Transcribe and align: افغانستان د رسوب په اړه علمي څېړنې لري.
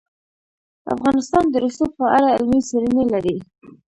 افغانستان 0.95 1.43
د 1.49 1.55
رسوب 1.65 1.91
په 1.99 2.05
اړه 2.15 2.27
علمي 2.35 2.59
څېړنې 2.67 3.05
لري. 3.13 3.37